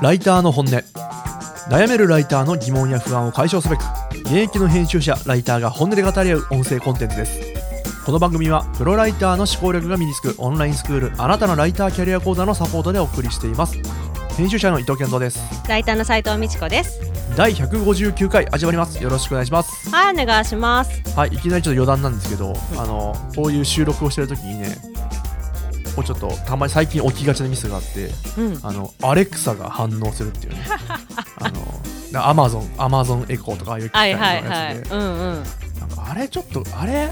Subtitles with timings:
[0.00, 0.70] ライターの本音。
[1.70, 3.80] 悩めるライターの疑問や不安を解消すべく
[4.12, 7.40] 現役の編集者ライターが本音で語り合う音声コンテンツです。
[8.06, 13.76] この番組はプロライターの思考力が身につくオンラインスクールあなたのライターキャリア講座のサポートでお送りしています。
[14.36, 15.40] 編集者の伊藤健人です。
[15.68, 17.00] ライターの斉藤美智子です。
[17.36, 19.02] 第159回始まります。
[19.02, 19.90] よろしくお願いします。
[19.90, 21.02] はい、お願いします。
[21.16, 24.76] はいいきなりちょっと余談なんですけど、あのこういう収録をしてる時にね
[26.04, 28.60] ちょっとたまに最近起きがちなミスがあってうん。
[28.62, 30.64] あのアレクサが反応するっていうね。
[31.40, 34.76] あのアマゾンアマゾンエコーとかああいう機械のはいはいやはい。
[34.82, 34.90] つで、
[36.10, 37.10] あれちょっとあれ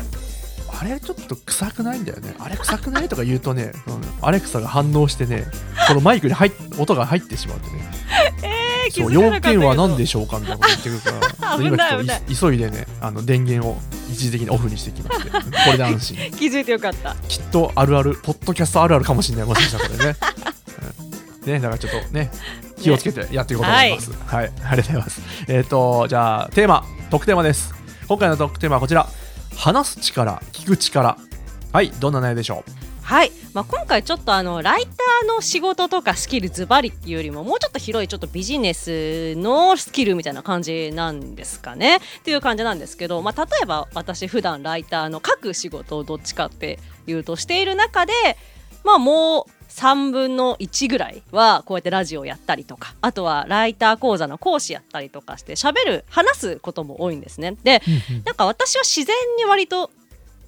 [0.78, 2.34] あれちょっと臭くないんだよね。
[2.38, 5.44] あれ臭くないとか言うとね、うんアレクサが反応してね
[5.88, 7.90] このマイクに入っ音が入ってしまうってね。
[8.42, 11.58] えー、気づかなかった要件は何でしょうかみたいなこと言ってくるから。
[11.58, 12.22] 危ない危ない。
[12.40, 13.78] 急いでねあの電源を
[14.10, 15.40] 一時的にオフにしてきまして こ
[15.72, 16.16] れで安心。
[16.32, 17.16] 気づいてよかった。
[17.28, 20.16] きっとあるあるポッドキャストあるあるかもしれないもしかしたらこれね、
[21.42, 21.52] うん。
[21.52, 22.30] ねだからちょっとね
[22.80, 25.20] 気をつけてやっていこうと思います、はい、ありがとうございます。
[25.48, 26.84] えっ、とじゃあテーマ。
[27.10, 27.72] 特テーマです。
[28.08, 29.08] 今回の特テーマはこちら。
[29.56, 31.16] 話す力聞く力。
[31.72, 31.90] はい。
[31.98, 32.70] どんな内容でしょう？
[33.06, 41.98] はい、まあ、今回ちょっとあのライターの仕事とかスキルズバリっていうよりももうちょっと広いちょっとビジネスのスキルみたいな感じなんですかね。
[41.98, 48.12] っていう感じなんですけど、まあ、例えば私普段ライターの書く仕事をどっちかっていうとしている中で
[48.82, 57.56] まあもう3分の1ぐらいはこうやってラジオやったりとかあとはライター講座の講師やったりとかして喋る話すことも多いんですね。
[57.62, 57.80] で
[58.24, 59.92] なんか私は自然に割と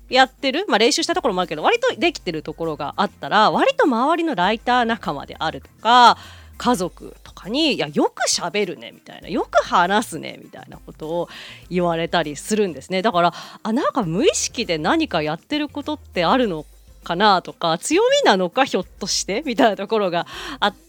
[0.08, 6.16] やってる、まあ、練習したところもあるけど割とできてるところがあったら割と周りのライター仲間であるとか
[6.56, 11.28] 家族とかに「いやよく喋るね」みたいな「よく話すね」みたいなことを
[11.70, 13.00] 言われたりするんですね。
[13.02, 16.66] だからあなんか無意識で何かやってることってあるの
[17.04, 20.26] かなとか強みなのかひょっとしてみたいなところが
[20.58, 20.87] あって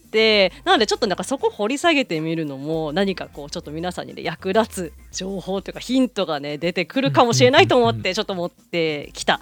[0.66, 9.40] なのでちょっとなんかそこ掘り下げてみるのも何かこうちょっと皆さんにね役立つ情報というかヒントがね出てくるかもしれないと思ってちょっと持ってきた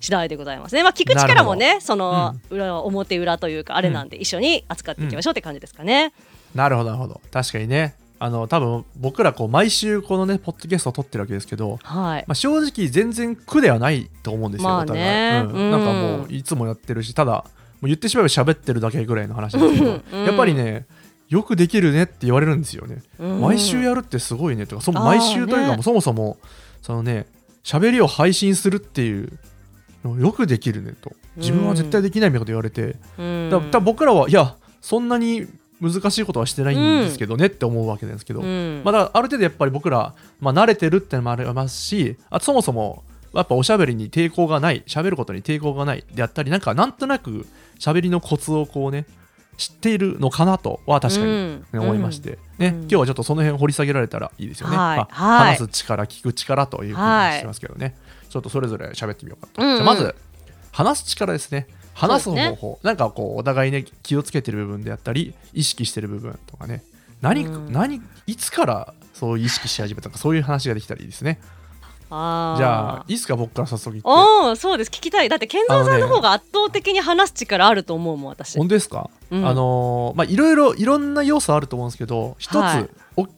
[0.00, 0.82] 次第でございますね。
[0.82, 6.12] まあ聞く力もねその裏表裏というかあれなんで一緒に扱っていきましょうって感じですかね。
[6.54, 7.20] なるほどなるほど。
[7.30, 7.94] 確かにね。
[8.22, 12.24] あの多分僕らこう毎週このねポッドキャストを撮ってるわけですけどはい。
[12.26, 14.84] まあ、正直全然苦ではないと思うんですよ、まあね。
[14.84, 15.52] お互い、うん。
[15.52, 15.70] うん。
[15.70, 17.44] なんかもういつもやってるしただも
[17.82, 20.86] う言ってしまえば喋ってるだけぐらいの話ですけど、うんやっぱりね
[21.28, 23.40] よくできるねって言われるんですよね、うん。
[23.40, 26.38] 毎週やるってすごいねとかそ毎週というかねもうそもそも
[26.82, 27.26] そのね
[27.62, 29.38] 喋りを配信するっていう
[30.04, 31.12] のよくできるねと。
[31.36, 33.70] 自分は絶対できないみたいなこと言われて、うん。
[33.70, 35.46] だ僕らはいやそんなに
[35.80, 38.82] 難しいことはしてないんですけどねって思うわけですけど、うん。
[38.84, 47.46] まあ、だからある程度やっぱり僕ら、まあ、慣れてるってのもありますしあそもそもやっぱおしゃべりに抵抗がない喋ることに抵抗がないであったりなんかなんとなく
[47.80, 49.06] 喋りのコツをこうね
[49.56, 51.80] 知っているのかなとは確かに、ねうん。
[51.80, 52.80] 思いまして、ねうん。
[52.82, 55.14] 今日はちょっとその辺掘り下げられたらいいですよね、はい。
[55.14, 57.96] 話す力聞く力というふうにしてますけどね、
[58.28, 59.76] ちょっとそれぞれ喋ってみようかと、うんうん。
[59.76, 60.14] じゃあまず
[60.72, 61.66] 話す力ですね。
[61.92, 66.82] 話す方法、なんかこうお互いね気をつけてる部分であったり意識してる部分とかね。
[67.20, 67.72] 何,、うん。
[67.72, 71.38] 何いつからそういう意識し始めたかそういう話ができたらいいですね
[72.10, 74.60] じゃあいいですか僕から早速言って。
[74.60, 74.88] そうです。
[74.88, 75.28] 聞きたい。
[75.28, 78.58] だって健三さんの方が圧倒的に話す力あると思うもん私。
[78.58, 79.46] 本当ですか、うん。
[79.46, 82.88] あのーまあいろいろいろんな要素あると思うんですけど一つ、はい。
[83.16, 83.28] お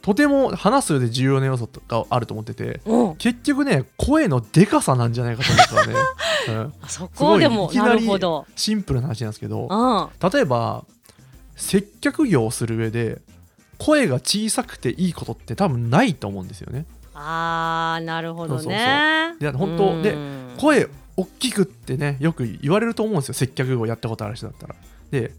[0.00, 3.08] とても話す上で重要な要素があると思っててう。
[3.10, 5.94] ん結局ね声のでかさなんじゃないかと思ったらね、
[6.48, 8.46] うん、あそこでもないきなりるほど。
[8.56, 10.30] シンプルな話なんですけどうん。
[10.30, 10.86] 例えば
[11.54, 13.20] 接客業をする上で
[13.76, 19.52] 声が小さくていいことって多分ないと思うんですよねあーなるほどそうそうねそう。
[19.52, 20.54] で本当でうん。
[20.58, 24.74] 声大きくってねよく言われると思うんですよ接客業やったことある人だったら。
[25.10, 25.32] で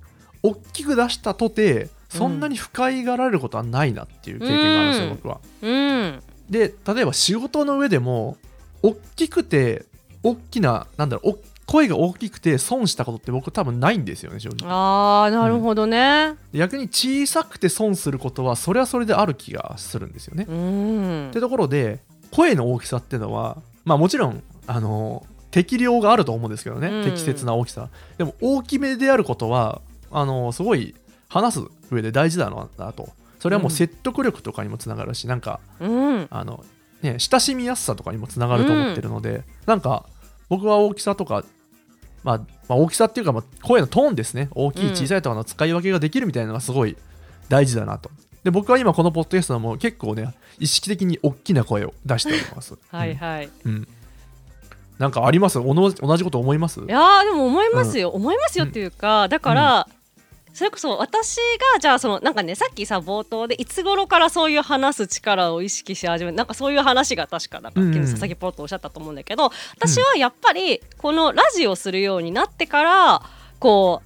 [0.43, 5.15] 大きく出したとてそんなに不快がられることはないなっていう経験があるんですよ、うん。
[5.15, 5.39] 僕は。
[5.61, 6.21] うん。
[6.49, 8.37] で例えば仕事の上でも
[8.81, 9.85] 大きくて
[10.21, 14.69] 大きななんだろうお声が大きくて損したことって僕多分ないんですよね正直。
[14.69, 16.35] あーなるほどね。
[16.53, 20.45] 逆に小さくて損することはそれはそれである気がするんですよね。
[20.47, 21.29] うん。
[21.29, 21.99] ってところで
[22.31, 27.03] 声の大きさっていうのはまあもちろんあの適量があると思うんですけどね、うん。
[27.05, 27.89] 適切な大きさ。
[28.17, 30.95] でも大きめであることはあのすごい
[31.29, 31.61] 話す
[31.91, 33.09] 上で大事だなと。
[33.39, 36.27] それはもう説得力とかにもつながるし、なんかうん。
[36.29, 36.63] あの、
[37.01, 40.05] ね、親しみやすさとかにもつながると思ってるので、なんか
[40.47, 41.43] 僕は大きさとか、
[42.23, 44.49] まあ、まあ大きさっていうか、まあ、声のトーンですね。
[44.51, 44.95] 大きいうん。
[44.95, 46.95] 小さいとかの使い分けができるみたいなのがすごい
[47.49, 48.09] 大事だなと。
[48.43, 52.75] で僕は今このポッドキャストも結構ね意識的に大きな声を出しております。
[52.91, 53.49] はいはい。
[53.65, 53.87] うん、うん。
[54.99, 55.55] なんかあります？
[55.63, 56.79] 同じこと思います？
[56.81, 59.87] いやーでも思いますよ、思いますよっていうかだから、
[60.53, 61.37] それこそ私
[61.73, 67.95] がじゃあそのなんかねさっきさ冒頭でいつ頃からそういう話す力を意識し始めなんかそういう話が確かなんかうん。
[67.95, 73.21] うん佐々木ポロッとおっしゃったと思うんだけど、私はやっぱりこのラジオするようになってから
[73.59, 74.01] こ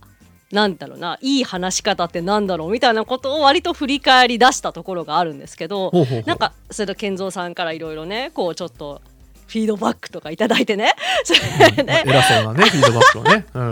[0.52, 9.02] うなんだろうないい話し方ってなんだろうみたいなことを割と振り返り出したところがあるんですけどほなんかそれと健三さんからいろいろねこうちょっと
[9.48, 10.94] フィードバックとかいただいてね。
[11.84, 12.04] ね。
[12.06, 13.72] 偉そうなねフィードバックをね、うん、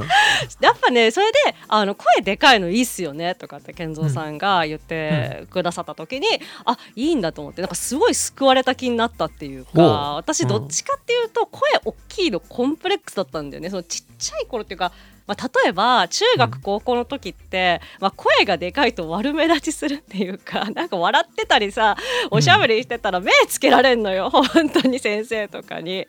[0.61, 1.37] やっぱねそれで
[1.67, 6.27] あの声でかいのいいっすよねとかって健三さんが言ってくださった時に、
[6.65, 13.69] あいいんだと思ってなんかすごい救われた気になったっていうか私どっちかっていうと声大きいのコンプレックスだったんだよね。
[13.69, 14.91] そのちっちゃい頃っていうか
[15.27, 21.97] まあ、例えば中学高校の時って、まあ、声がでかいと悪目立ちするっていうか なんか笑ってたりさ
[22.29, 26.07] おしゃべりしてたら目つけられんのよ、 本当に先生とかに。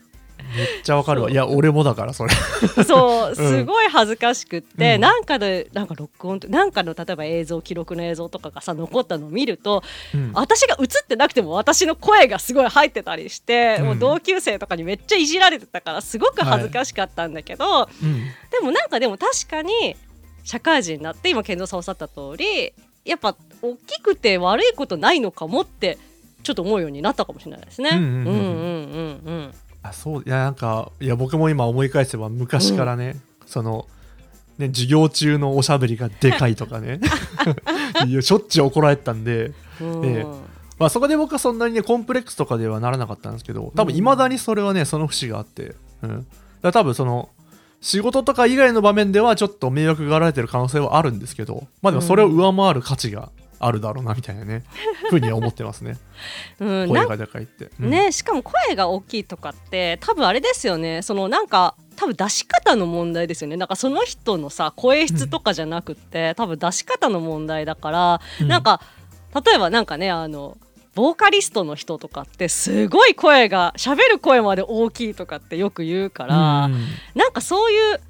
[0.56, 1.30] めっちゃわかるわ。
[1.30, 2.34] いや俺もだからそれ。
[2.84, 5.00] そうすごい恥ずかしくって、うん。
[5.00, 9.82] なんかでなんか録音となんかの例えば映像記録の映像とかがさ残ったのを見ると、
[10.14, 10.30] うん。
[10.34, 13.86] 私が映ってなくても私の声がすごい入ってたりして、うん。
[13.86, 18.24] もう同級生とかにめっちゃいじられてたからすごく恥ずかしかったんだけど、うん。
[18.50, 19.96] でもなんかでも確かに
[20.44, 22.72] 社会人になって今健三さんおっしゃった通り
[23.04, 25.98] やっぱ大きくて悪いことないのかもって
[26.42, 27.90] ちょっと思うようになったかもしれないですね。
[27.92, 28.14] うんうんうん。
[28.14, 29.54] うんうんうんうん
[29.88, 33.16] あそういやなんかいや僕も今思い返せば昔からね、
[33.46, 33.86] その
[34.58, 37.00] ね授業中のおしゃべりがでかいとかね。
[38.06, 39.52] いやしょっちゅう怒られてたんで、
[40.78, 46.26] まあ、そこで僕はそんなにねコンプレックスとかではならなかったんですけど多分いまだにそれはねその節があって、うん、だか
[46.62, 47.30] ら多分その
[47.80, 54.64] 仕事とか以外の場面ではちょっと迷惑がられてる可能性はあるんですけどまあでもそれを上回る価値があるだろうなみたいなね、
[55.10, 55.96] ふうには思ってますね。
[56.60, 57.90] うん声がでかいって、うん。
[57.90, 61.02] ね、しかも声が大きいとかって多分あれですよね。
[61.02, 63.56] そのなんか多分出し方の問題ですよね。
[63.56, 68.48] なんかその人のさ声質とかじゃなくって、多分出し方の問題だから、うん。
[68.48, 68.80] なんか
[69.44, 70.56] 例えばなんかねあの
[70.94, 76.86] ボーカリストの人とかってすごい声が喋る声まで大きいとかってよく言うから、うん。
[77.14, 78.00] なんかそういう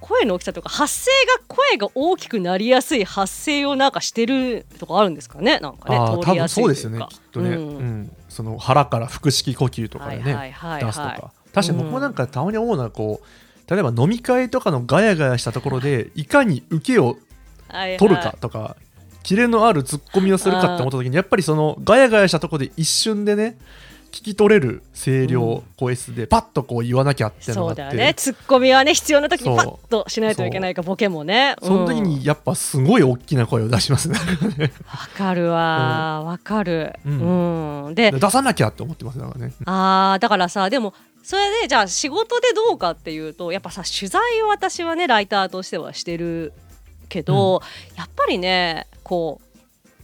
[0.00, 5.58] 声の大きさとか発声が声が大きくなりやすい発声をなんかしてるとかあるんですかね？
[5.60, 6.74] なんかねあー通りやすいというか。
[6.74, 8.02] 多分そうですよねきっとね、ううん。
[8.02, 10.84] んその腹から腹式呼吸とかでね、はいはいはいはい。
[10.84, 11.32] 出すとか。
[11.52, 16.24] 確かに僕もなんかたまに思うのはこう例えば飲み会とかのガヤガヤしたところでい。
[16.26, 17.16] かに受けを
[17.68, 18.76] はいはい取るかとか、
[19.24, 23.58] キレのあるツッコミをするかって思った時にやっぱりそのガヤガヤしたところで一瞬でね
[24.16, 27.82] 聞き取れる声量、声質でパッとこう言わなきゃってのそうがあって。
[27.82, 28.14] だよね。
[28.14, 29.56] ツッコミはね必要な時にそう。
[29.56, 31.54] パッとしないといけないかボケもね。
[31.62, 32.04] その時うん。
[32.04, 34.16] にやっぱすごい大きな声を出しますね。
[34.86, 36.94] わかるわわかる。
[37.04, 37.12] うう
[37.88, 37.90] ん。
[37.90, 39.52] んで出さなきゃって思ってますだからね。
[39.66, 46.54] あーだからさでもそれでじゃあ仕事でどうかっていうとやっぱさ取材を私はねライターとしてはしてる
[47.08, 47.60] けど、
[47.96, 49.45] やっぱりねこう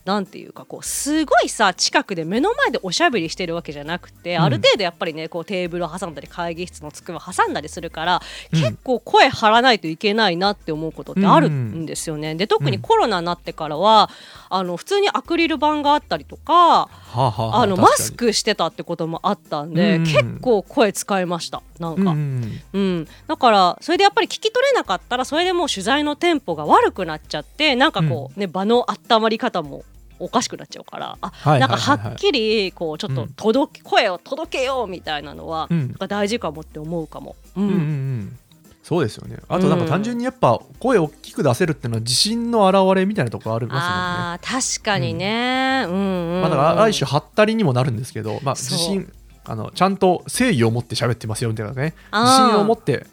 [0.04, 4.42] なんていうかこうすごいさ近くで目の前でおしゃべりしてるわけじゃなくて、うん。
[4.42, 8.22] ある程度やっぱりねこうテーブルを挟んだり会議室の机を挟んだりするから、
[8.52, 8.60] うん。
[8.60, 12.34] 結構声張らないといけないなって思うことってあるんですよね。
[12.34, 14.10] で特にコロナになってからは、
[14.50, 20.02] あの普通にアクリル板があったりとかはあ、はあはああのマスクしてたってこともあったんで、うん。
[20.04, 21.62] 結構声使いました。
[21.78, 22.98] なんか、うんううん。
[23.00, 23.08] ん。
[23.28, 29.84] だからそれでやっぱり聞き取れなかったらそれでもう取材のテンポが悪くなっちゃってなんかこう、ね場の温まり方も
[30.22, 35.78] おかしくなっちゃうからあ、はいなんかはっきりこうちょっと届け、声を届けようみたいなのは、うん。
[35.78, 37.34] なんか大事かもって思うかも。
[37.56, 37.62] うん。
[37.64, 38.38] うんうんうん。
[38.82, 39.38] そうですよね。
[39.48, 45.94] あとなんか単純にやっぱ声を大きく出せるっていうのは自信の表れみたいなところありますあー確かにね、うん。
[45.94, 49.12] うんまあ、だからある種はったりにもなるんですけど、まあ、自信
[49.44, 51.94] あのちゃんと誠意を持って喋ってますよみたいなね。
[52.12, 53.06] 自信を持って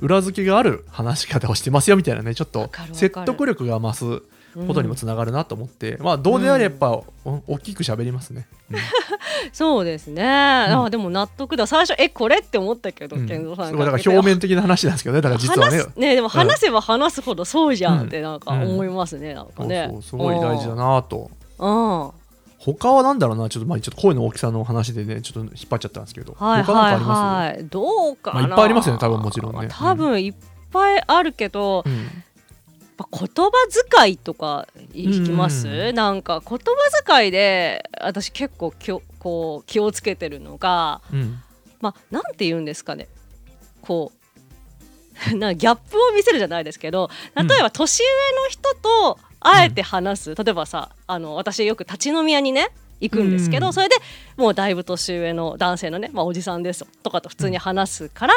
[0.00, 4.22] 裏付けがある話し方をしてますよみたいなねちょっと説得力が増す
[4.54, 7.04] ことにもつながるなと思って、まあどうであれやっぱ、お
[7.46, 8.78] 大きく喋りますね、うん。
[9.52, 11.66] そうですね、あーでも納得だ。
[11.66, 15.20] 最初えこれって思ったけど、うん健三さんだから表面的な話なんですけどね。
[15.20, 15.84] だから実はね。
[15.96, 18.06] ねでも話せば話すほどそうじゃんうん。
[18.06, 21.30] ってなんか思いますね、なんかそうねそうすごい大事だなと。
[21.58, 22.00] うん。
[22.04, 22.10] うん
[22.62, 27.64] 他はなんだろうなちょっとまあちょっと声の大きさの話でねちょっと引っ張っちゃったんですけど、はいはいはい。
[27.64, 29.68] どうかな、まあいっぱいありますよね多分もちろんね。
[29.70, 30.34] 多分いっ
[30.70, 32.24] ぱいあるけど、す、うん
[33.00, 33.50] ぱ言葉
[34.00, 36.64] 遣いとかいきます、うんなんか言葉
[37.04, 41.42] 遣いで私結構きょこう気をつけてるのがうん。
[41.80, 43.08] まあなんて言うんですかね。
[43.80, 44.12] こ
[45.32, 48.06] う なギャップを見せるじゃないですけど例えば年上
[48.44, 52.68] の人とあえて話す、例えばさあの私よく立ち飲み屋にね
[53.00, 53.96] 行くんですけど、うんそれで
[54.36, 56.86] もうだいぶ年上の男性のね、まあ、おじさんですよ。
[57.02, 58.34] とかと普通に話すから、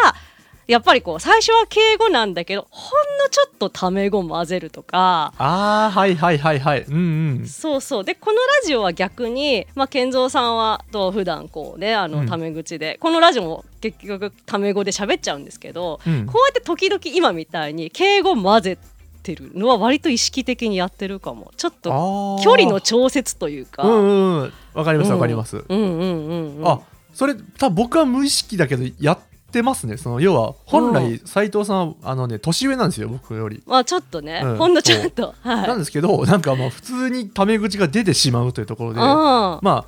[0.67, 6.81] やっぱりこう最初は敬語なんだけどほんのちょっとタメ語混ぜるとかああはいはいはいはい。
[6.83, 6.95] うん
[7.39, 7.47] うん。
[7.47, 8.03] そうそう。
[8.03, 12.11] でこのラジオは逆に、まあ、健三さんはと普段こうねあうん。
[12.11, 16.25] のタメ口で、このラジオも結局タメ語で喋っちゃうんですけど、うん。
[16.25, 18.77] こうやって時々今みたいに敬語混ぜ
[19.23, 21.51] てるのは割と意識的にやってるかも。
[21.57, 23.83] ちょっと距離の調節というか。
[23.83, 24.53] うんうんうん。
[24.73, 26.79] わかりますうんわかります、うんうんうんうんあ
[27.13, 29.19] それ多分僕は無意識だけどやっ
[29.53, 29.95] てますね。
[29.97, 34.57] その要は本う来斉藤さんはあのね年上なんですよ僕より、まあちょっとね、うん。
[34.57, 35.33] ほんのちょっと。
[35.41, 35.67] はい。
[35.67, 39.85] なんですけどなんかまあ普通にタメ口が出てしまうというところでまあ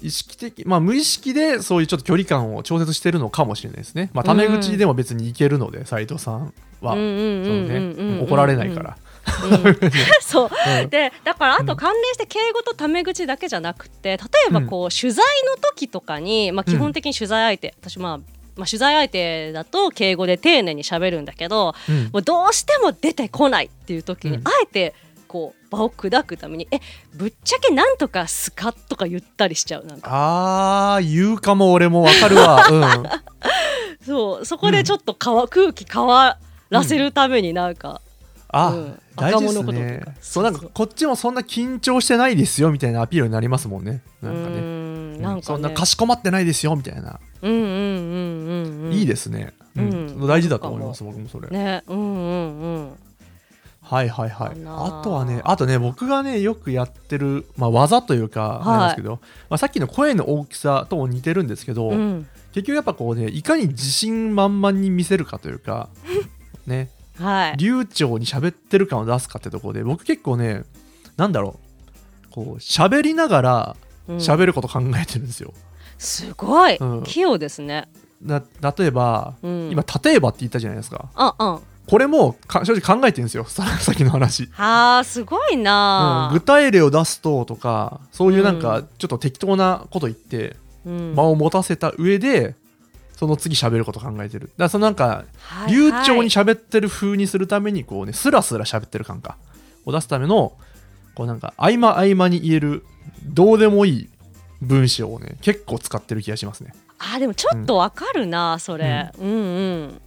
[0.00, 4.10] 意識的まあ無意識でそういうちょっと距離感を調節してるのかもしれないですね。
[4.12, 8.18] まあタメ口でも別にいけるので斉藤さんは、うんうんうんそううんうん。
[8.18, 8.24] ね。
[8.24, 8.96] 怒られないから、
[10.20, 10.50] そう。
[10.82, 10.88] うん。
[10.88, 22.04] でだからあと関連して敬語とタメ口だけじゃなくて例えばこう、取材の時とかに、まあ、基本的に取材相手、私まあまあ、取材相手だと敬語で丁寧に喋るんだけどうん。
[22.12, 24.46] もうどうしても出てこないっていう時に、うん。
[24.46, 24.94] あえて
[25.28, 26.80] こう場を砕くために「え
[27.14, 30.10] ぶっちゃけなんとかすか?」とか言ったりしちゃうなんか。
[30.10, 32.66] あー言うかも俺もわかるわ。
[32.68, 33.04] うん。
[34.04, 36.38] そうそこでちょっとかわ、空気変わ
[36.70, 38.00] らせるためになんか、
[38.48, 39.02] あ、うん。
[39.16, 40.02] 大事ですね。
[40.20, 44.02] そうなんかこっちもそんな緊張してないですよみたいなアピールになりますもんね。
[44.22, 44.34] なん。
[44.34, 45.20] かうねん。
[45.20, 47.68] なんか、ね、そんなかしこまってないですよみたいな、うんうんうん
[48.92, 49.90] いいですね、うん。
[50.20, 50.26] うん。
[50.26, 51.82] 大事だと思います僕もそれ、ね。
[51.86, 52.92] うんうんうん。
[53.80, 54.56] はいはいはい。
[54.66, 58.66] あとはねあとね僕がねよくやってる、まあ、技というかはい。
[58.66, 62.26] なんですけど、まあ、さっきの声の大きさとも似てるんですけど、うん。
[62.52, 65.88] 結局やっぱこうねいかに自信満々に見せるかというか
[66.66, 66.90] ね。
[67.18, 67.56] はい。
[67.56, 70.64] 流暢に喋ってる感を出すかってところで僕結構ね
[71.16, 71.68] なんだろう。
[72.30, 73.76] こう喋りながら
[74.08, 74.16] うん。
[74.16, 75.52] 喋ること考えてるんですよ、
[75.98, 77.02] すごい、うん。
[77.02, 77.88] 器用ですね
[78.22, 78.42] な
[78.76, 79.70] 例えば、うん。
[79.70, 81.08] 今例えばって言ったじゃないですか。
[81.14, 81.60] あうん。
[81.88, 83.44] これもか正直考えてるんですよ。
[83.44, 91.14] さ さっきの話、はあすごいなうん、具体例を出すととかそういうなんうかちょっと適当なこと言ってうん。
[91.14, 92.56] 間を持たせた上で
[93.16, 94.46] その次喋ること考えてる。
[94.46, 99.36] だからそのなんかはい流暢にはい喋ってる風にするためにこうねスラスラ喋ってる感か
[99.86, 100.52] を出すための
[101.14, 102.84] こうなんか合間合間に言える
[103.24, 104.08] どうでもいい
[104.60, 109.34] 文章をね結構使ってる気がしますねあでもちょっとわかるな、それ、うん、う
[109.86, 110.00] ん。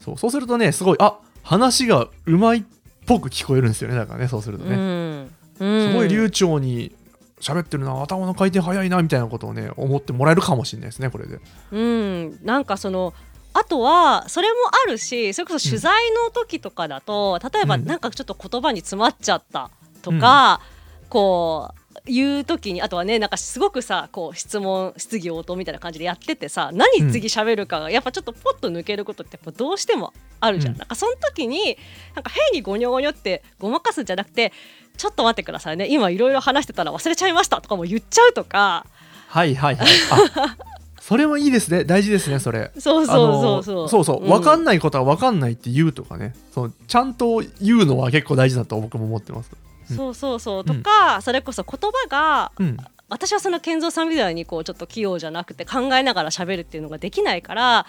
[0.00, 2.62] そうそうするとねすごいあ話がうまいっ
[3.06, 5.30] ぽく聞こえるんですよねだからねそうするとね、うん。
[5.60, 5.88] うん。
[5.90, 6.94] すごい流暢に
[7.40, 11.40] 喋ってるな頭の回転早いなみたいなことをね思ってもらえるかもしれないですねこれで。
[11.72, 12.38] うん。
[12.44, 13.14] なんかその
[13.52, 14.54] あとはそれも
[14.86, 19.70] あるしそれこそ取材の時とかだと、例えばうんなんかちょっと言葉に詰まっちゃった
[20.02, 20.60] とか、
[21.08, 21.79] こう
[22.10, 30.78] 言う時にあとはねなんかすごくさこう質問質疑応答みたいな感じでやっててさ何次喋るかがやっぱちょっとポッと抜けることってやっぱどうしてもあるじゃん、うん。
[30.78, 31.76] なんかその時に
[32.14, 34.52] なんか変にゴニョゴニョってごまかすんじゃなくて
[34.96, 35.86] ちょっと待ってくださいね。
[35.88, 38.86] 今いろいろ話してたら忘れちゃいましたとかも言っちゃうとか。
[39.28, 39.88] はいはいはい。
[40.36, 40.56] あ
[41.00, 41.84] それもいいですね。
[41.84, 42.70] 大事ですねそれ。
[42.78, 43.88] そうそうそうそう。
[43.88, 44.28] そうそう、ん。
[44.28, 46.34] 分かんないことは分かんないって言うとかね。
[46.54, 49.50] そうちゃんと言うのは結構大事だと僕も思ってます。
[49.52, 50.58] うんそうそうそう。
[50.60, 50.64] うん。
[50.64, 52.76] とか、それこそ言葉がうん。
[53.10, 57.84] 私はその健三さんみたいにこうちょっと器用じゃなくて考えながら喋るっていうのができないから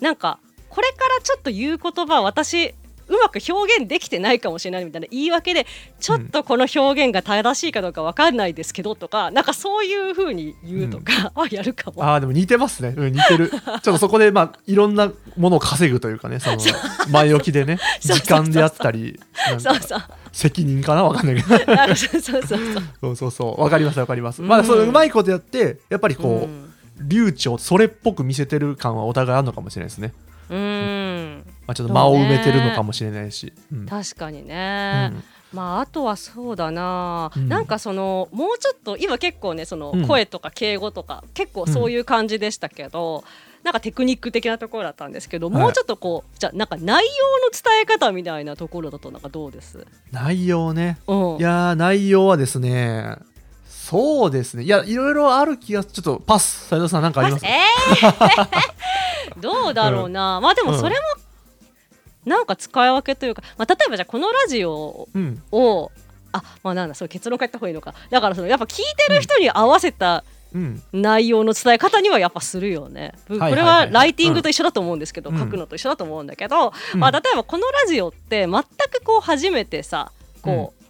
[0.00, 2.74] なんかこれからちょっと言う言葉は私
[3.06, 5.66] うまく表現できてないかもしれないみたいな言い訳で
[6.00, 12.02] ちょっとこの表現が正しいかどうかわかんないですけどとかなんかそういうふうに言うとかはやるかも。
[12.02, 13.50] ああでも似てますね、うん、似てる。
[13.52, 16.56] ちょっとそこでまあいろんなものを稼ぐというかねその
[17.10, 19.20] 前置きでね 時間であったり
[19.58, 20.02] そうそう
[20.34, 21.04] 責任かな？
[21.04, 21.94] 分かんないけど。
[21.94, 22.82] そうそうそうそう。
[23.00, 23.62] そうそうそう。
[23.62, 24.48] 分かります分かります、うん。
[24.48, 26.64] まあそううまいことやってやっぱりこう、うん。
[27.00, 30.12] 流暢それっぽく見せてる感はお互いあるのかもしれないですね、
[30.48, 31.44] うん。
[31.66, 33.86] まあ、ちょっと間を埋めてるのかもしれないし、うん。
[33.86, 35.22] 確かにね、うん。
[35.56, 37.48] まああとはそうだな、うん。
[37.48, 40.06] なんかそのもうちょっと今結構ねそのうん。
[40.06, 43.24] 声とか敬語とか、結構そういう感じでしたけど、
[43.64, 45.60] なんかテクニック的なところだったんですけど、はい。
[45.60, 47.10] もうちょっとこうじゃあなんか内容
[47.46, 50.98] の伝え方みたいなところだとなんかどうです、内容ね。
[51.06, 53.16] うん、いやー内容はですね
[53.66, 54.64] そうですね。
[54.64, 57.46] いやいろいろある気がちょっとパス斉藤さんなんかあります？
[57.46, 58.48] えー！
[59.40, 61.00] どうだろうな、まあでもそれも
[62.24, 65.42] なんか使い分けというか、まあ、例えばじゃあこのラジオうん。
[65.52, 65.90] を
[66.32, 67.94] あまあなんだそう結論書いた方がいいのか。
[68.10, 70.22] だからそのやっぱ聞いてる人に合わせたうん
[70.92, 73.12] 内容の伝え方にはやっぱするよね。
[73.28, 75.38] ぶこれはライティングと一緒だと思うんですけど、うん。
[75.38, 77.00] 書くのと一緒だと思うんだけど、うん。
[77.00, 80.84] まあ、例えばこのラジオって全くこう初めてさこう、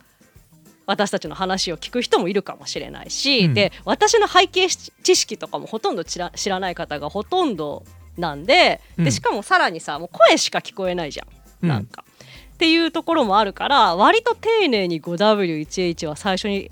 [0.87, 3.55] 私たちの話を聞く人もいるかもしれないし、うん。
[3.55, 7.85] で私の背景知識とかもほとんど知ら知らない方がほとんど
[8.19, 9.05] なんで,、うん。
[9.05, 11.27] でしかもさらにさもう声しか聞こえないじゃん、
[11.63, 11.69] うん。
[11.71, 12.05] なんか。
[12.53, 16.71] っていうところもあるから割と丁寧に 5W1H は最初に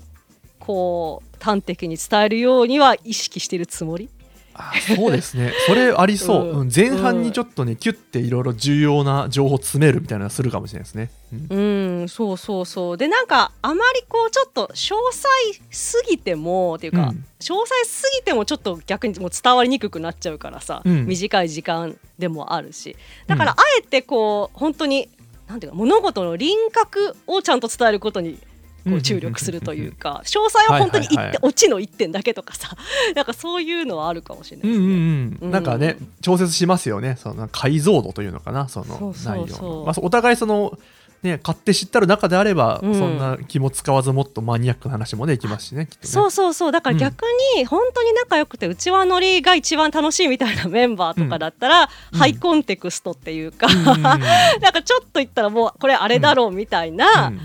[0.59, 4.09] こう端的に伝えるようには意識してるつもり？
[4.55, 5.51] あそうですね。
[5.65, 6.59] それありそう、うん。
[6.59, 11.11] うん前半にちょっとねキュッていろいろ重要な情報を詰めるみたいなのするかもしれないですね、
[11.49, 12.01] うん。
[12.01, 12.97] うんそうそうそう。
[12.97, 15.27] でなんかあまりこうちょっと詳細
[15.71, 17.25] すぎてもっていうか、うん。
[17.39, 21.07] 詳細すぎてもちょっと逆にもう伝わりにくくなっちゃうからさ、うん。
[21.07, 22.95] 短い時間でもあるし。
[23.25, 25.09] だからあえてこう本当に
[25.47, 28.37] なんていうか物事の輪郭をちゃんと伝えることに
[28.83, 31.35] こう注力するというか詳細は本当に一点、はいはい。
[31.35, 32.75] はいオチの一点だけとかさ
[33.15, 35.51] なんかそういうのはあるかもしれないですね。
[35.51, 37.17] なんかね調節しますよね。
[37.21, 40.77] その解像度というのかなそのそうそう内容まあ、お互いその
[41.21, 42.93] ね勝手知ったる中であれば、うん。
[42.93, 46.11] そんな気も使わずもっとマニアックな話もねいきますしねきっとね。
[46.11, 46.71] そうそうそう。
[46.71, 47.23] だから逆
[47.55, 52.19] に本当に仲良くてうちわノリが一番楽しいみたいなメンバーとかだったら、うん。
[52.19, 53.83] ハイコンテクストっていうか、うん。
[54.03, 57.39] なんかちょっと言ったらもうこれあれだろうみたいな、うん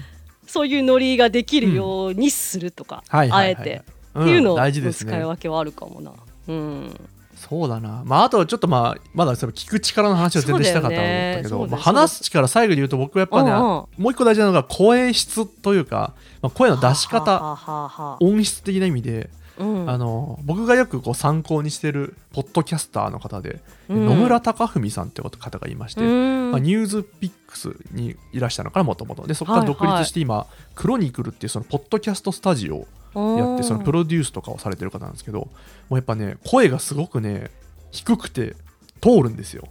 [0.48, 3.82] そういうノリができるようにするとか、はいはいはいあえて、
[4.14, 4.22] うん。
[4.22, 6.12] っていうの大事です使いね分けはあるかもな。
[6.48, 7.00] うん、
[7.36, 11.70] そうだな、まあ、あとはちょっとまあまだその聞く力の話を全然したかったと思ったけど、ね。
[11.72, 13.62] まあ、話す力最後で言うと僕はやっぱね、うんうん。
[13.62, 19.90] もう一個大事なのが声質というか、まあ、声の出し方音質的な意味で、うん。
[19.90, 24.06] あの僕がよくこう参考にしてるポッドキャスターの方で、うん。
[24.06, 26.50] 野村貴文さんって方がいまして、うん。
[26.52, 35.50] まあ、ニュースピックスにいらしたのかなもともとでそこから独立して今、クロニクルっていうそのポッドキャストスタジオをやってそのプロデュースとかをされてる方なんですけども
[35.90, 37.50] うやっぱね声がすごくね
[37.90, 38.54] 低くて
[39.00, 39.68] 通るんですよ。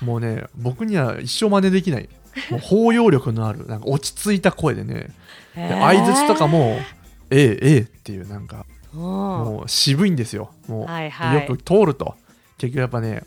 [0.00, 2.08] もうね僕には一生真似できない。
[2.50, 5.10] もう包容力のあるなんか落ち着いた声でね。
[5.54, 6.78] 相づちとかも
[7.30, 10.50] 「ええええ」っていうなんかうんもう渋いんですよ。
[10.68, 11.48] もう、はいはい。
[11.48, 12.14] よく通ると。
[12.58, 13.22] 結局やっぱね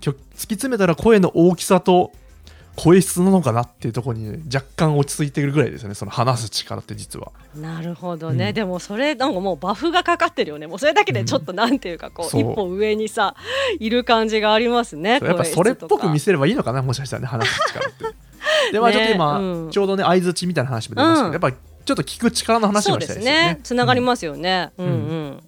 [0.00, 0.18] 突き
[0.54, 2.12] 詰めたら声の大きさと
[2.76, 7.32] 声質なのかなっていうところに、ね、若干落ち着いてるぐらいですよねその話す力って実は。
[7.56, 8.54] なるほどね、うん。
[8.54, 10.66] でもそれなんかもうバフがかかってるよね。
[10.66, 12.40] もうそれだけでちょっとなんていうかこう、そう。
[12.42, 13.34] 一歩上にさ
[13.80, 18.04] いる感じがありますねやっぱそれっぽく見せせればいいのかなもしかしたらね話す力って。
[18.72, 19.70] でまあちょっと今、ねうん。
[19.70, 21.32] ちょうどね相づちみたいな話も出ましたけど、うん。
[21.32, 21.56] やっぱり
[21.86, 23.60] ちょっと聞く力の話そうでもしたいですよね。
[23.62, 25.40] つながりうんますよね、うん、うん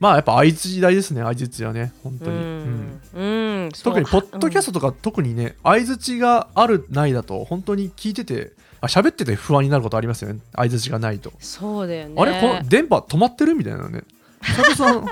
[0.00, 1.92] まあやっぱ相づち大ですね相づちはね。
[2.02, 2.44] 本当うに、うん。
[2.44, 10.40] ん、うん特にポッドキャスト、トとか特にね相づちがあるないだと本当に聞いててあ喋ってて不安になることありますよね。
[10.54, 12.14] 相づちがないと、うんそうだよね。
[12.20, 14.02] あれこの電波止まってるみたいなね
[14.40, 15.06] 佐藤さん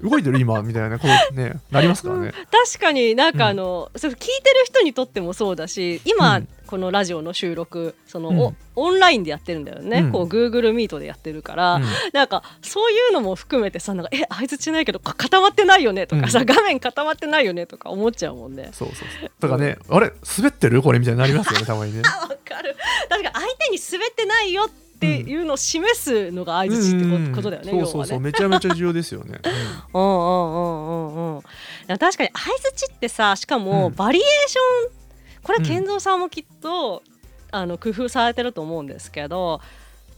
[0.00, 2.32] 動いてる今みたいなことねなりますからね。
[2.50, 6.48] 確かになんかあの、それ聞いてる人にとってもそうだし今、うん。
[6.68, 8.38] このラジオの収録その、うん。
[8.40, 10.12] おオンラインでやってるんだよね、うん。
[10.12, 11.84] こう Google Meet でやってるから、うん。
[12.12, 16.06] なんかそういうのも含めてさなんかえ相づちないけどか固まってないよね？
[16.06, 16.46] とかさ、うん。
[16.46, 17.66] 画面固まってないよね？
[17.66, 18.68] とか思っちゃうもんね。
[18.72, 19.30] そうそうそう。
[19.40, 20.82] とかねあれ滑ってる？
[20.82, 22.02] これみたいになりますよねたまにね。
[22.06, 22.76] あわかる。
[23.08, 28.06] 確かに相手に滑ってないよっていうのを示すのが相づちってこと,、だよねうんそうそう。
[28.06, 28.24] そう、ね。
[28.24, 29.38] めちゃめちゃ重要ですよね、
[29.94, 30.02] うん。
[30.02, 31.42] うんうんうんうん。
[31.86, 33.94] 確かに相づちってさしかもうん。
[33.94, 37.02] バリエーション、これうん健三さんもきっと、
[37.50, 39.60] あの工夫されてると思うんですけど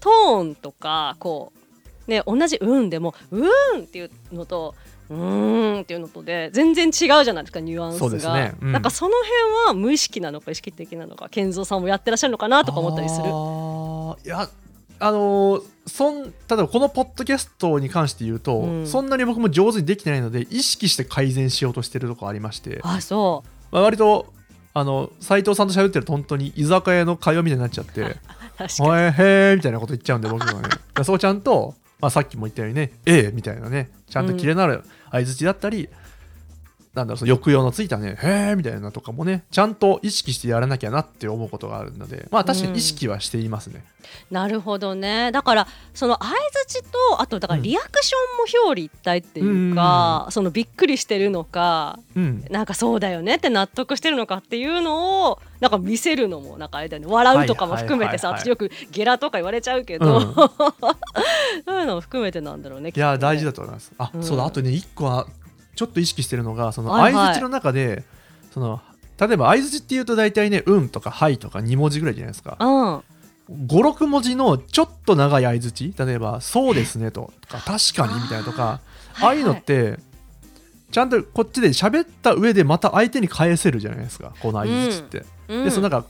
[0.01, 1.53] トーンとかこ
[2.07, 4.75] うね同じ「うん」でも「うん」っていうのと
[5.11, 8.55] 「うーん」っていうのとで全然違うじゃないですかニュアンスが、ね。
[8.61, 8.73] うん。
[8.73, 13.29] なんかその辺は無意識なのか意識的なのか健三さんもやってらっしゃるのかなとか思ったりする。
[14.25, 14.49] いや
[15.01, 18.87] あのーそん例えばこのポッドキャストに関して言うと、うん。
[18.87, 24.33] そんなに僕も上手にできてないので意識して改善しようとしてるとこありまして、あそまあ、割と
[24.73, 28.17] あの斉藤さんと喋ってると本当に居酒屋の会話みたいになっちゃってう
[28.57, 28.89] 確「かに。
[28.89, 30.69] はいへー」みたいなこと言っちゃうんで僕はね。
[31.03, 35.89] そうちゃんと、まあ、さっきも言ったようにね「ええ」みたいなねちゃんとキレのある相づちだったり、
[36.95, 43.85] なんだろうその抑揚のついたね「へー」みたいなとかもねちゃんと意識してやらなきゃなって思うことがあるのでまあ確かに意識はしていますね。
[44.31, 45.31] なるほどね。
[45.31, 46.35] だからその相づ
[46.67, 52.45] ちとあとだからリアクションも表裏一体っていうか、そのびっくりしてるのかうん。
[52.51, 57.13] なんかそうだよねって納得してるのかっていうのをなんか見せるのもなんかあれだよね。
[57.13, 60.35] 笑うとかも含めてさ私よくゲラとか言われちゃうけど、うん。
[60.35, 60.51] そ
[61.69, 63.93] ういうのも含めてなんだろうねいや大事だだと思います。
[63.99, 65.27] あ、うんそうだあとね一個は
[65.81, 67.27] ちょっと意識してるのがそのはいはい。
[67.29, 68.05] 相づちの中で、
[68.53, 68.83] その
[69.19, 72.59] 例えば相づちっていうと大体ね「うん」とか「はい」とか2文字ぐらいじゃないですか。
[72.61, 72.65] う
[73.51, 73.67] ん。
[73.67, 77.33] 56文字のちょっと長い相づち例えば「そうですね」と。
[77.41, 78.81] とか「確かに」みたいなとか。
[79.23, 79.99] ああいうのって
[80.93, 84.33] ちゃんとこっちで喋った上でまた相手に返せるじゃないですか。
[84.41, 85.25] この相づちって。
[85.49, 85.65] うん。
[85.65, 86.07] でそのなんか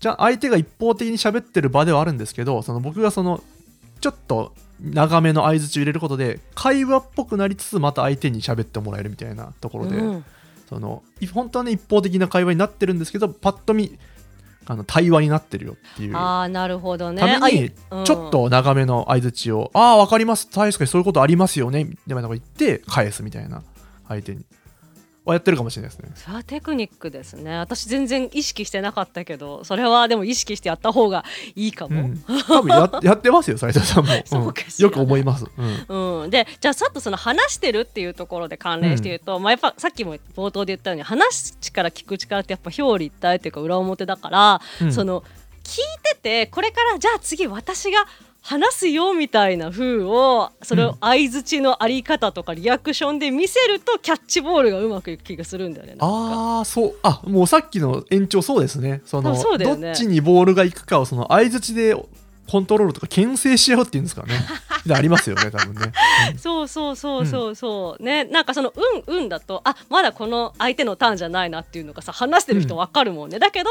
[0.00, 3.44] じゃあ相手が一方的に喋ってる場ではあるんですけどその僕がその
[4.00, 4.52] ちょっと
[4.84, 10.24] 長めの相づちを入れることで会話っぽくなりつつまた相手に喋ってもらえるみたいなところで、うん。
[10.68, 13.98] そのい本当はね一方的な会話になってるんですけどパッと見
[14.66, 16.16] あの対話になってるよっていう。
[16.16, 17.20] ああなるほどね。
[17.20, 20.48] ためにちょっと長めの相づちを「ああ分かります。
[20.48, 23.62] 確かにそういうことありますよね」みたいなこと言って返すみたいな
[24.08, 24.44] 相手に
[25.24, 26.10] はやってるかもしれないですね。
[26.14, 27.56] それはテクニックですね。
[27.56, 35.46] 私全然意識してなかったけどそれはでも意識してやった方がいいかも、うん、 多分ややってますよ斉藤さんも、そうんよく思います、
[35.88, 36.22] うん。
[36.22, 44.92] うん、でじゃあさっとその話してるっていうところで関連して言うと、まあ、やっぱさっきも冒頭で言ったように話す力聞く力ってやっぱ表裏一体っていうか裏表だから、うん。
[44.92, 45.22] その
[45.64, 48.06] 聞いててこれからじゃあ次私が
[48.46, 55.96] 話すよみたいな風をそれうんを相づちのあり方とかリアクションで見せるとキャッチボールがうまくいく気がするんだよね。
[55.98, 56.96] ああそう。
[57.02, 59.00] あもうさっきの延長そうですね。
[59.06, 59.64] そのね。
[59.64, 61.96] どっちにボールが行くかをその相づちで
[62.46, 64.34] コントロールとか牽制し合うっていうんですかね。
[64.84, 65.92] でありますよね多分ね、
[66.36, 68.70] そうそうそうそうそう、ねなんかその
[69.08, 73.70] 「うんうん」だとあまだこの相手のターンじゃないなっていうのがさ話してる人わかるもんね、だけど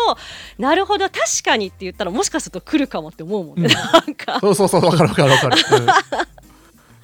[0.57, 3.71] なるほど確かにって言ったらもしかすると来るかもって思うもんね、うん。
[3.71, 4.39] なんか。
[4.39, 5.55] そうそうそう分かる分かる分か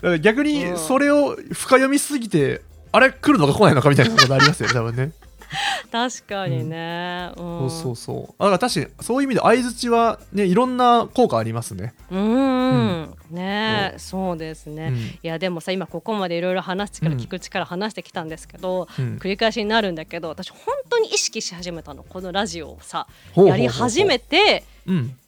[0.01, 0.21] る、うん。
[0.21, 0.77] 逆にうん。
[0.79, 5.11] それを深読みしすぎてあれ来るのか来ないのかみたいなことありますよね多分ね
[5.91, 8.43] 確かにね、うん、そうそうそう。
[8.43, 13.15] だから確かにそういう意味で相づちはねいろんな効果ありますね、うーん。
[13.31, 14.95] ねそうですね、うん。
[14.97, 19.17] いやでもさ今ここまでいろいろ話す力聞く力話してきたんですけど、うん。
[19.17, 20.59] 繰り返しになるんだけど私本
[20.89, 22.03] 当に意識し始めたの。
[22.03, 25.18] このラジオをさやり始めてうん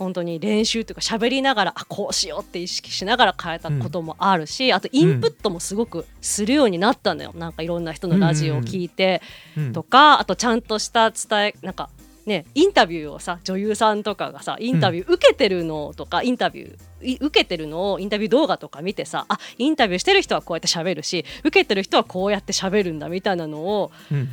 [0.00, 9.20] 本当に練習というか喋りながらあこうしようって意識しながら変えたこともあるし、あとインプットもすごくするようになったのよ、なんかいろんな人のラジオを聞いて
[9.58, 9.72] うん。
[9.74, 11.90] とか、あとちゃんとした伝えなんか
[12.26, 24.24] ねインタビューをさ女優さんとかがさインタビュー受けてるのとか、インタビューい受けてるのをインタビュー動画とか見てさあインタビューしてる人はこうやって喋るし受けてる人はこうやって喋るんだみたいなのをうんうん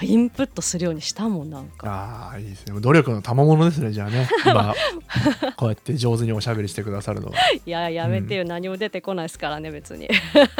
[0.00, 0.08] うん。
[0.08, 1.86] インプットするようにしたもんなんか。
[1.88, 2.80] ああいいですね。
[2.80, 4.28] 努力の賜物ですねじゃあね。
[4.44, 4.74] 今
[5.56, 7.34] こうやって上手におしゃべりしてくださるのは。
[7.64, 10.08] いややめてよ、何も出てこないですからね別に。
[10.08, 10.54] 確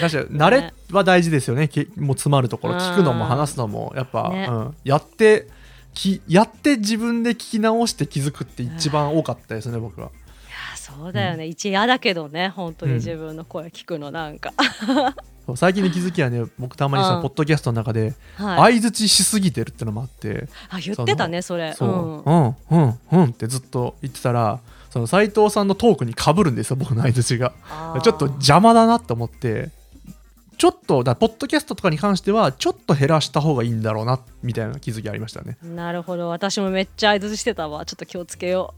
[0.00, 1.68] かに慣れは大事ですよね。
[1.68, 2.74] けもう詰まるところ。
[2.74, 2.80] うん。
[2.80, 3.92] 聞くのも話すのも。
[3.96, 4.46] やっぱ、ね。
[4.48, 5.48] うん、やって
[5.94, 10.08] きやって自分で聞き直して気づくって一番多かったですね僕は。
[10.08, 14.52] いやそうだよね、一嫌だけどね本当に自分の声聞くのなんか、
[15.46, 17.22] そう最近の気づきはね僕たまにさ、うん。
[17.22, 20.48] ポッドキャストの中ではい、相づちしすぎてるってのもあって。
[20.68, 21.74] あ言ってたねそれ。
[21.74, 22.22] そう、ん。
[22.24, 27.52] うん、うんうんってずっと言ってたらその斉藤さんのトークにかぶるんですよ僕の相づちが
[28.02, 29.70] ちょっと邪魔だなと思って
[30.60, 35.56] ちょっとだポッドキャストとかに関してはちょっと減らした方がいいんだろうなみたいな気づきありましたね。
[35.62, 36.28] なるほど。
[36.28, 37.86] 私もめっちゃ相づちしてたわ。
[37.86, 38.74] ちょっと気をつけよ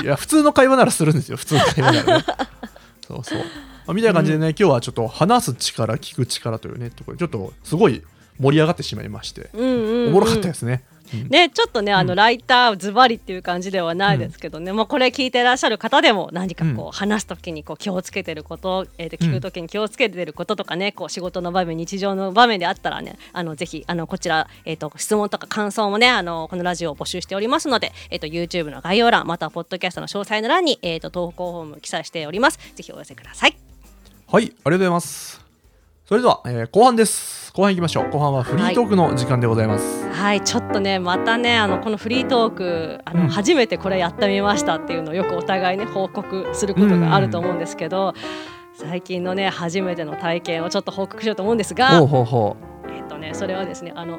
[0.00, 0.04] う。
[0.04, 1.36] いや普通の会話ならするんですよ。
[1.36, 2.24] 普通の会話ならね。
[3.04, 3.44] そうそう、ま
[3.88, 8.00] あみたいな感じでね、今日はちょっと話す力聞く力というねところでちょっとすごい
[8.38, 10.97] 盛り上がってしまいまして、うんうん、うん、おもろかったですね、うん
[11.28, 12.16] ね、ちょっとねあの、うん。
[12.16, 16.90] ライターズバリっていう感じではないですけどね、まあ、これ聞いてらっしゃる方でも何かこう、うん。
[16.92, 32.58] 話す時にこう気をつけてること、えー、と聞く時に気をつけてることとかね、こう仕事の場面日常の場面であったらねあのぜひあのこちら、えー、と質問とか感想もねあのこのラジオを募集しておりますので、えー、と YouTube の概要欄またはポッドキャストの詳細の欄に、えー、と投稿フォーム記載しております。
[32.74, 33.56] ぜひお寄せください。
[34.26, 35.47] はいありがとうございます
[36.08, 37.52] それでは、えー後半です。
[37.52, 38.08] 後半いきましょう。
[38.08, 43.28] 後半はフリートークの時間でございます、はいちょっとねまたねあのこのフリートークあの、うん。
[43.28, 48.14] 初めてこれやってみましたっていうのをよくお互いね報告することがあると思うんですけど、
[48.72, 52.56] 最近のね初めての体験をちょっと報告しようと思うんですがほうほうほ
[52.88, 54.18] えっとねそれはですねあの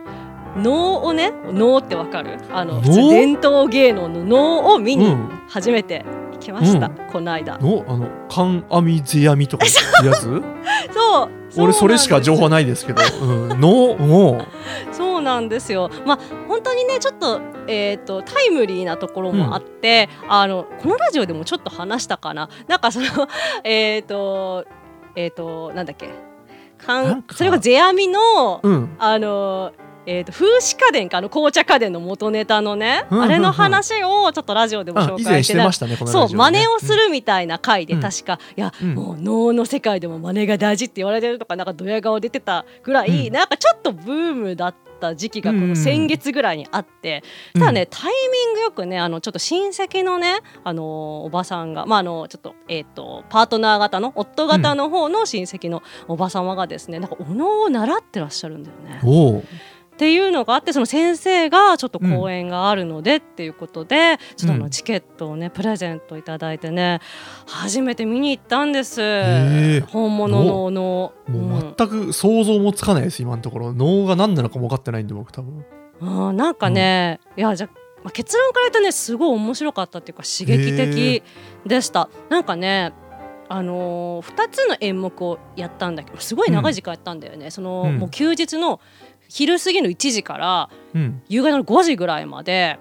[0.56, 2.38] 能をね能ってわかる？
[2.52, 5.30] あの伝統芸能の能を見にうん。
[5.50, 6.96] 初めて行きました、うん。
[7.12, 7.56] この間。
[7.58, 9.70] うのあの観阿弥世阿弥とかい
[10.04, 10.26] うやつ？
[10.94, 14.46] そう俺それしか情報ないですけど、 うん、のも
[14.92, 15.90] そうなんですよ。
[16.06, 22.50] まあ本当にねちょっとえっ、とタイムリーなところもあって、あのこのラジオでもちょっと話したかな。
[22.68, 23.06] なんかその
[23.64, 24.66] えっ、と
[25.16, 26.10] えっ、となんだっけ。
[26.78, 29.74] かなんそれが世阿弥の、う、うん、あの
[30.12, 33.30] えー、と風刺家電かあの紅茶家電の元ネタのね、うんうんうん。
[33.30, 38.02] あれの話をちょっとラジオでもあ紹介しなましたねそう真似をするみたいな回でうん。
[38.02, 38.96] 確か、いや、うん。
[38.96, 43.34] もう能の世界でも真似が大事って言われてるとかなんかドヤ顔出てたぐらい、うん。
[43.34, 47.62] なんかちょっとブームだった時期がこの先月ぐらいにあって、うん。
[47.62, 59.44] ただねタイミングよくねあのちょっと親戚のねあのおばさんがまああのちょっとえっ、とパートナー型の夫型の方の親戚のおば様がですねなんかお能を習ってらっしゃるんだよね。
[60.00, 67.02] っていうのがあってその先生がちょっと公演があるのでっていうことで、ちょっとあのチケットをねプレゼントいただいてね
[67.46, 73.74] 初めて見に行ったんです、ー本物のお能もう全く想像もつかないです今のところ。
[73.74, 75.66] 能が何なのかも分かってないんで僕多分。
[76.00, 77.70] うんうんなんかね、いやじゃあ
[78.02, 81.24] まあ結論から言うとねすごい面白かったっていうか刺激的
[81.66, 82.10] でした。
[82.30, 82.94] なんかね
[83.52, 87.98] あのー、2つの演目をやったんだけどすごい長い時間やったんだよね、その、うん。
[87.98, 88.80] もう休日の
[89.30, 91.22] 昼過ぎの1時からうん。
[91.30, 92.80] 夕方の5時ぐらいまで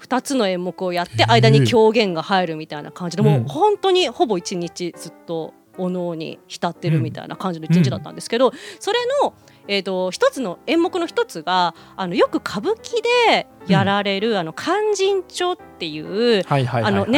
[0.00, 9.34] 2つの演目をやって間に狂言が入るみたいな感じで、もう本当にほぼ1日ずっとお能に浸ってるみたいな感じの1日だったんですけど、それの、
[9.68, 16.42] えー、と一つの演目の一つがあのよく歌舞伎でやられる、あの勧進帳っていう。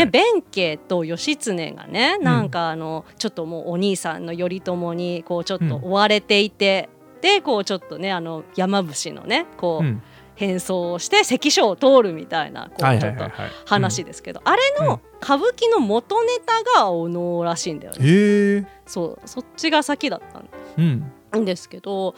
[0.06, 6.88] 弁慶と義経がねなんかあのちょっともうお兄さんの頼朝にこうちょっと追われていて、
[7.20, 10.02] でこうちょっとねあの山伏のねこう、うん。
[10.36, 13.30] 変装をして関所を通るみたいなこはいうちょっとはい。
[13.30, 17.98] はいはい話ですけど、あれの歌舞伎の元ネタがお能らしいんだよね。
[18.00, 18.66] へえ。
[18.86, 20.42] そうそっちが先だった
[20.78, 21.12] うん。
[21.36, 22.14] んですけど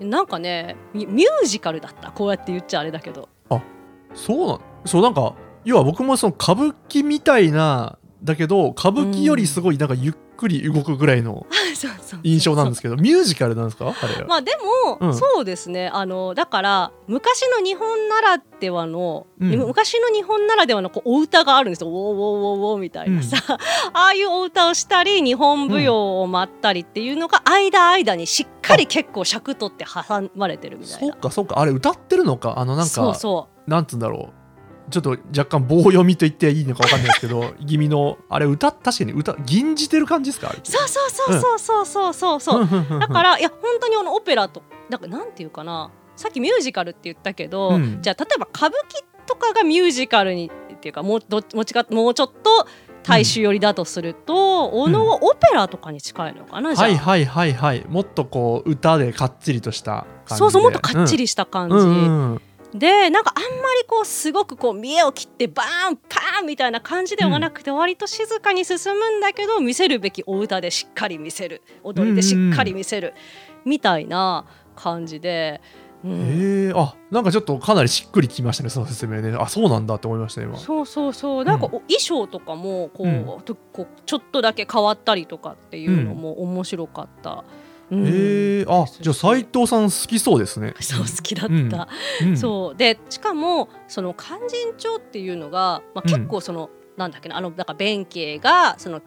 [0.00, 2.12] なんかねミミュージカルだった。
[2.12, 3.28] こうやって言っちゃあれだけど。
[4.14, 5.34] そうなんそうなんか
[5.66, 11.46] 要は僕もその歌舞伎みたいなだけど歌舞伎よりすごいなんかゆっくり動くぐらいの
[12.22, 13.86] 印象なんですけどミュージカルなんですか？
[14.00, 14.52] あれは、まあで
[14.88, 15.14] も、うん。
[15.14, 15.88] そうですね。
[15.92, 19.48] あのだから昔の日本ならではの、うん。
[19.58, 23.36] 昔の日本ならではのこうお歌があるんですよ「ウォーウォーウォーウォー」みたいなさ、
[23.92, 31.16] ああいうお歌をしたり日本舞踊を舞ったりっていうのが間間にしっかり結構尺取って挟まれてるみたいそうな。
[31.16, 31.58] かそうか。
[31.60, 32.54] あれ歌ってるのか？
[32.58, 34.45] あのなんかそうそなんつうんだろう
[34.90, 40.54] ちょっと若干棒読みと言っていいのか分かんないですけど 気味のあれ歌確かに歌吟じてる感じですか？
[40.62, 52.66] そうそうそうそうそうそうそう、うん、だからいや本当にあのオペラとなんかなんていうかなさっきミュージカルって言ったけど、うん、じゃあ例えば歌舞伎とかがミュージカルにっていうかもうどもちかもうちょっと
[53.02, 54.34] 大衆寄りだとすると、
[54.72, 57.84] うん、おのはオペラとかに近いのかな、うん、はいはいはいはい。
[57.88, 62.40] もっとこう歌でかっちりとしたそうそうもっとかっちりした感じ、うんうんうん。
[62.74, 73.14] でなんかあんまりこうすごくこう見栄を切ってバーンパーンみたいな感じではなくて、割と静かに進むんだけど見せるべきお歌でしっかり見せる踊りでしっかり見せる、
[73.64, 75.60] みたいな感じで。
[76.04, 76.12] うん。
[76.12, 79.36] へえあなんかちょっとかなりしっくりきましたねその説明ね。
[79.38, 80.58] あそうなんだって思いました今。
[80.58, 81.44] そうそうそう。
[81.44, 83.40] なんかお衣装とかもこう,、うん。
[83.42, 87.30] とこうちょっとだけ変わったりとかっていうのも面白かった。
[87.30, 90.74] うんへえあじゃあ斉藤さん好きそうですね。
[90.80, 91.88] そう好きだった、
[92.22, 92.28] うん。
[92.30, 92.36] うん。
[92.36, 92.76] そう。
[92.76, 96.12] でしかもその勧進帳っていうのが、まあ、うん。
[96.12, 99.00] 結構その、なんだっけなあのだから弁慶がその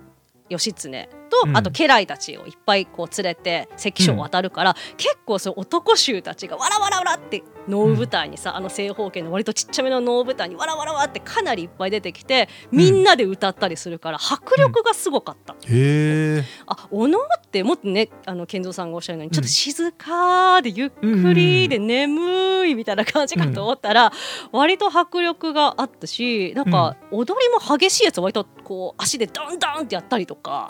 [0.50, 1.10] 義経と、
[1.46, 1.58] うん。
[1.58, 15.54] あと家来たちをいっぱいこう連れて関所を渡るから、結構そう男衆たちがわらわらわらって能舞台にさ、あの正方形の割とちっちゃめの能舞台にわらわらわらってかなりいっぱい出てきてみんなで歌ったりするから迫力がすごかった。
[15.54, 24.12] へえあお能ってもっとねあの健三さんがおっしゃるようにちょっと静かでゆっくりで眠いみたいな感じかと思ったら、
[24.52, 30.70] 割と迫力があったしなんか踊りも激しいやつ割とこう足でダンダンってやったりとか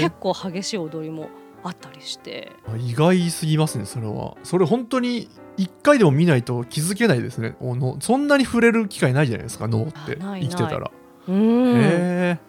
[0.00, 1.28] 結構激しい踊りも
[1.62, 2.52] あったりして。
[2.78, 4.36] 意外すぎますねそれは。
[4.42, 7.56] それ本当に一回でも見ないと気づけないですね。
[7.60, 10.16] おのそんなに触れる機会ないじゃないですか脳って。
[10.16, 10.90] 生きてたら。
[11.28, 11.76] うん。
[11.76, 12.47] へえ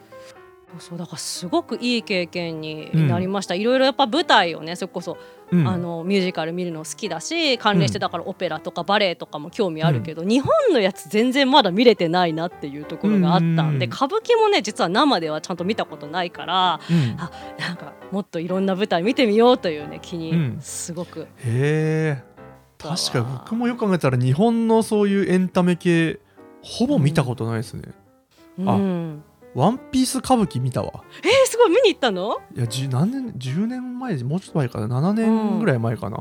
[0.78, 5.18] そうだからすごくいい経験になりました、いろいろやっぱ舞台をねそれこそ
[5.52, 5.68] うん。
[5.68, 17.16] あのミュージカル見るの好きだし関連してだからオペラとかバレエとかも興味あるけど、日本のやつ全然まだ見れてないなっていうところがあったんで、うん歌舞伎もね実は生ではちゃんと見たことないからうん。
[17.20, 20.56] あなんかもっといろんな舞台見てみようというね気うん。
[20.56, 22.24] にすごく、へえ。
[22.78, 26.20] 確かに僕もよく考えたら日本のそういうエンタメ系
[26.62, 27.84] ほぼ見たことないですね、
[28.66, 28.74] あ。
[28.74, 29.24] うん、
[29.56, 31.04] ワンピース歌舞伎見たわ。
[31.24, 32.38] えー、すごい見に行ったの？
[32.56, 36.18] いや何年10年前もうちょっと前かな？7年ぐらい前かな、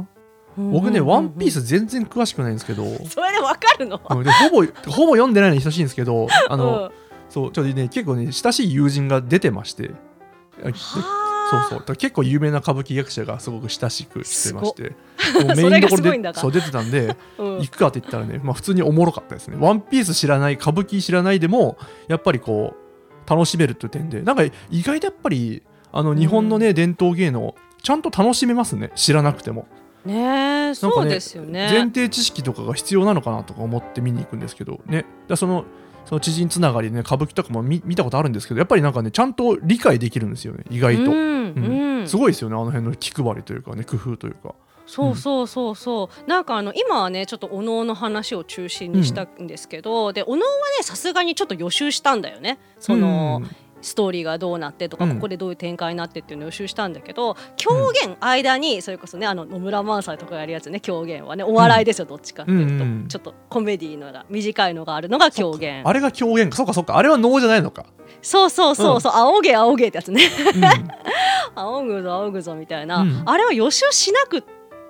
[0.56, 4.00] 僕僕ね、ワンピース全然詳しくないんですけど、それでわかるの？
[4.10, 6.90] うんでほぼほぼ読んでないのに等しいんですけど あの、うん。
[7.28, 9.90] そうちょっとね結構ね親しい友人が出てまして。
[10.62, 14.82] そうはそう結構有名な歌舞伎役者がすごく親しくしてまして。
[15.40, 17.58] うメインどころでそう出てたんであ、 うん。
[17.60, 19.56] 行くかって言ったらね、まあ、普通におもろかったですね。
[19.58, 22.88] ワンピース知らない歌舞伎知らないでもやっぱりこう
[23.28, 24.22] 楽しめるという点で。
[24.22, 25.62] なんか意外とやっぱり
[25.92, 28.90] あの日本のね、伝統芸能ちゃんと楽しめますね。
[28.94, 29.66] 知らなくても。
[30.04, 31.68] ねえそうですよね。
[31.70, 34.80] 前提知識とかが必要なのかなとか思って見に行くんですけど。
[34.86, 35.04] ね。
[35.26, 35.64] だその
[36.06, 40.64] その知人つながりでね歌舞伎とかも見見たことあるんですけどやっぱりなんかねちゃんと理解できるんですよね。
[40.70, 41.98] 意外と、うんうん。
[42.00, 42.08] うん。
[42.08, 44.54] すごいですよねあの辺の気配りというかね工夫というか
[44.88, 52.59] そうそうそうそう、なんかあの今はねちょっとお能の話を中心にしたんですけど、でお能はねさすがにちょっと予習したんだよね。
[52.81, 53.51] その、うん。
[53.81, 55.14] ストーリーがどうなってとか、うん。
[55.14, 65.87] ここでどういう展開になってっていうのを予習したんだけど狂言間にそれこそねあの野村萬斎とかやるやつね狂言はねお笑いですよ、どっちかっていうと、うんうんちょっとコメディのが短いのがあるのが狂言。
[65.87, 66.57] あれが狂言か。
[66.57, 66.98] そうかそうか。
[66.98, 67.87] あれは能じゃないのか、
[68.22, 70.24] そうそうそうそう、仰げ仰げってやつね。
[70.55, 70.64] うん。
[71.55, 73.22] 仰ぐぞ仰ぐぞみたいな、うん。
[73.24, 74.44] あれは予習しなく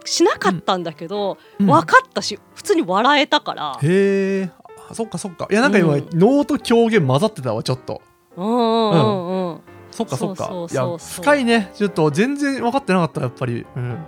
[0.09, 1.67] しなかったんだけど、うん。
[1.67, 4.51] 分かったし普通に笑えたから、へえ。
[4.91, 5.47] あそっかそっか。
[5.51, 6.09] いやなんか今、うん。
[6.13, 8.03] 能と狂言混ざってたわちょっと。
[8.37, 9.61] うんうんうんうん。
[9.91, 10.47] そっかそっか。
[10.47, 11.71] そいや深いね。
[11.75, 13.99] ちょっと全然分かってなかったやっぱり、うん、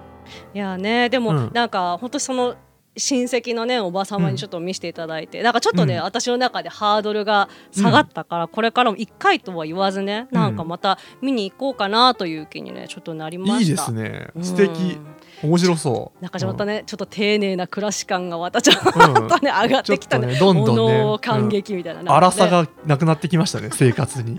[0.54, 1.50] いやねでも、うん。
[1.52, 2.54] なんか本当その
[2.96, 6.02] 親戚のねおば様にちょっと見せていただいて、なんかちょっとね、うん。
[6.02, 13.58] 私の中でハードルが下がったから、これからも1回とは言わずね、なんかまた見に行こうかなという気にねちょっとなりました。
[13.60, 14.28] いいですね。
[14.34, 14.44] うん。
[14.44, 14.98] 素敵
[15.42, 16.22] 面白そう。
[16.22, 19.28] なんかちょっとね、ちょっと丁寧な暮らし感がまたちょっうん。
[19.28, 20.28] とね、上がってきたね。
[20.28, 22.10] ねどんどんね感激みたいな,、うん。
[22.10, 24.34] 荒さがなくなってきましたね生活に。
[24.36, 24.38] い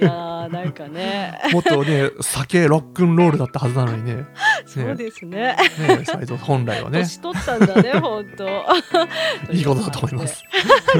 [0.00, 1.38] やーなんかね。
[1.52, 4.24] もっとね酒ロックンロールだったはずなのにね。
[4.66, 5.56] そうですね。
[5.78, 6.04] ね。
[6.04, 7.00] 斎藤本来はね。
[7.00, 8.48] 年取ったんだね本当。
[9.52, 10.42] いいことだと思います。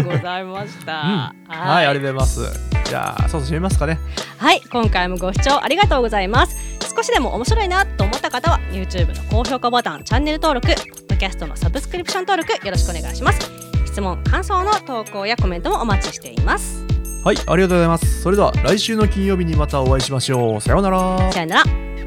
[0.05, 1.55] ございました、うん。
[1.55, 2.69] はい、ありがとうございます。
[2.85, 3.99] じゃあ、そうそう締めますかね。
[4.39, 6.78] はい、今回もご視聴ありがとうございます。
[6.89, 13.39] 少しでも面白いなと思った方は YouTube の高評価ボタン、チャンネル登録、ポッドキャストのサブスクリプション登録よろしくお願いします。
[13.87, 16.85] 質問、感想の投稿やコメントもお待ちしています。
[17.25, 18.23] はい、ありがとうございます。
[18.23, 20.61] それでは来週の金曜日にまたお会いしましょう。
[20.61, 21.33] さようなら。
[21.33, 21.98] さよなら。